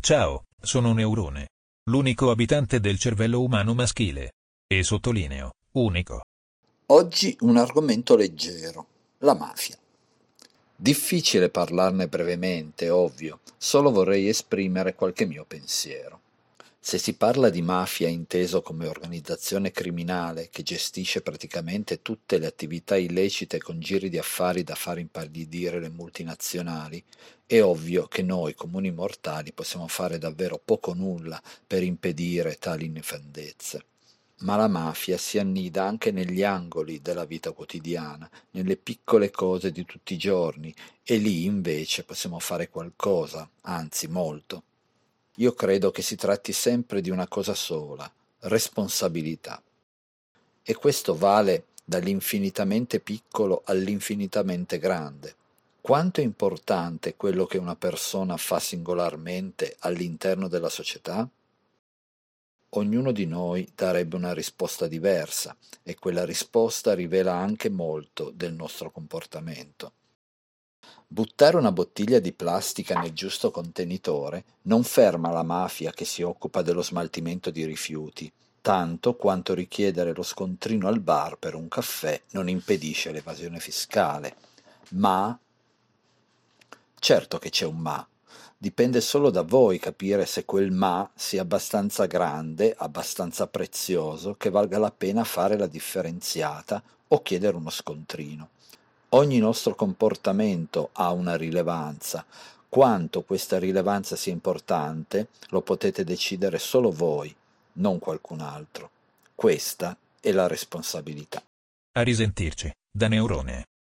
Ciao, 0.00 0.44
sono 0.58 0.94
Neurone. 0.94 1.48
L'unico 1.90 2.30
abitante 2.30 2.80
del 2.80 2.98
cervello 2.98 3.42
umano 3.42 3.74
maschile. 3.74 4.30
E 4.66 4.82
sottolineo, 4.82 5.50
unico. 5.72 6.22
Oggi 6.86 7.36
un 7.40 7.58
argomento 7.58 8.16
leggero, 8.16 8.86
la 9.18 9.34
mafia. 9.34 9.76
Difficile 10.74 11.50
parlarne 11.50 12.08
brevemente, 12.08 12.88
ovvio, 12.88 13.40
solo 13.58 13.90
vorrei 13.90 14.26
esprimere 14.26 14.94
qualche 14.94 15.26
mio 15.26 15.44
pensiero. 15.44 16.20
Se 16.82 16.96
si 16.96 17.14
parla 17.14 17.50
di 17.50 17.60
mafia 17.60 18.08
inteso 18.08 18.62
come 18.62 18.88
organizzazione 18.88 19.70
criminale 19.70 20.48
che 20.48 20.62
gestisce 20.62 21.20
praticamente 21.20 22.00
tutte 22.00 22.38
le 22.38 22.46
attività 22.46 22.96
illecite 22.96 23.58
con 23.58 23.78
giri 23.80 24.08
di 24.08 24.16
affari 24.16 24.64
da 24.64 24.74
far 24.74 24.98
impallidire 24.98 25.78
le 25.78 25.90
multinazionali, 25.90 27.04
è 27.44 27.60
ovvio 27.62 28.06
che 28.06 28.22
noi 28.22 28.54
comuni 28.54 28.90
mortali 28.90 29.52
possiamo 29.52 29.88
fare 29.88 30.16
davvero 30.16 30.58
poco 30.58 30.94
nulla 30.94 31.40
per 31.66 31.82
impedire 31.82 32.56
tali 32.56 32.88
nefandezze. 32.88 33.84
Ma 34.38 34.56
la 34.56 34.66
mafia 34.66 35.18
si 35.18 35.38
annida 35.38 35.84
anche 35.84 36.10
negli 36.10 36.42
angoli 36.42 37.02
della 37.02 37.26
vita 37.26 37.52
quotidiana, 37.52 38.28
nelle 38.52 38.78
piccole 38.78 39.30
cose 39.30 39.70
di 39.70 39.84
tutti 39.84 40.14
i 40.14 40.18
giorni, 40.18 40.74
e 41.02 41.18
lì 41.18 41.44
invece 41.44 42.04
possiamo 42.04 42.38
fare 42.38 42.70
qualcosa, 42.70 43.46
anzi 43.60 44.08
molto. 44.08 44.62
Io 45.36 45.52
credo 45.52 45.90
che 45.90 46.02
si 46.02 46.16
tratti 46.16 46.52
sempre 46.52 47.00
di 47.00 47.10
una 47.10 47.28
cosa 47.28 47.54
sola, 47.54 48.10
responsabilità. 48.40 49.62
E 50.62 50.74
questo 50.74 51.16
vale 51.16 51.66
dall'infinitamente 51.84 53.00
piccolo 53.00 53.62
all'infinitamente 53.64 54.78
grande. 54.78 55.34
Quanto 55.80 56.20
è 56.20 56.24
importante 56.24 57.16
quello 57.16 57.46
che 57.46 57.58
una 57.58 57.74
persona 57.74 58.36
fa 58.36 58.60
singolarmente 58.60 59.76
all'interno 59.80 60.46
della 60.46 60.68
società? 60.68 61.28
Ognuno 62.74 63.10
di 63.10 63.26
noi 63.26 63.68
darebbe 63.74 64.14
una 64.14 64.32
risposta 64.32 64.86
diversa 64.86 65.56
e 65.82 65.96
quella 65.96 66.24
risposta 66.24 66.94
rivela 66.94 67.34
anche 67.34 67.70
molto 67.70 68.30
del 68.30 68.52
nostro 68.52 68.90
comportamento. 68.90 69.92
Buttare 71.12 71.56
una 71.56 71.72
bottiglia 71.72 72.20
di 72.20 72.30
plastica 72.30 73.00
nel 73.00 73.12
giusto 73.12 73.50
contenitore 73.50 74.44
non 74.62 74.84
ferma 74.84 75.32
la 75.32 75.42
mafia 75.42 75.90
che 75.90 76.04
si 76.04 76.22
occupa 76.22 76.62
dello 76.62 76.82
smaltimento 76.82 77.50
di 77.50 77.64
rifiuti, 77.64 78.30
tanto 78.60 79.16
quanto 79.16 79.52
richiedere 79.52 80.14
lo 80.14 80.22
scontrino 80.22 80.86
al 80.86 81.00
bar 81.00 81.36
per 81.36 81.56
un 81.56 81.66
caffè 81.66 82.20
non 82.30 82.48
impedisce 82.48 83.10
l'evasione 83.10 83.58
fiscale. 83.58 84.36
Ma 84.90 85.36
certo 87.00 87.38
che 87.38 87.50
c'è 87.50 87.66
un 87.66 87.78
ma. 87.78 88.06
Dipende 88.56 89.00
solo 89.00 89.30
da 89.30 89.42
voi 89.42 89.80
capire 89.80 90.26
se 90.26 90.44
quel 90.44 90.70
ma 90.70 91.10
sia 91.12 91.42
abbastanza 91.42 92.06
grande, 92.06 92.72
abbastanza 92.78 93.48
prezioso, 93.48 94.36
che 94.36 94.48
valga 94.48 94.78
la 94.78 94.92
pena 94.92 95.24
fare 95.24 95.58
la 95.58 95.66
differenziata 95.66 96.80
o 97.08 97.20
chiedere 97.20 97.56
uno 97.56 97.70
scontrino. 97.70 98.50
Ogni 99.12 99.38
nostro 99.38 99.74
comportamento 99.74 100.90
ha 100.92 101.10
una 101.10 101.36
rilevanza. 101.36 102.24
Quanto 102.68 103.22
questa 103.22 103.58
rilevanza 103.58 104.14
sia 104.14 104.32
importante 104.32 105.28
lo 105.48 105.62
potete 105.62 106.04
decidere 106.04 106.60
solo 106.60 106.92
voi, 106.92 107.34
non 107.74 107.98
qualcun 107.98 108.40
altro. 108.40 108.90
Questa 109.34 109.96
è 110.20 110.30
la 110.30 110.46
responsabilità. 110.46 111.42
A 111.92 112.02
risentirci, 112.02 112.70
da 112.88 113.08
Neurone. 113.08 113.64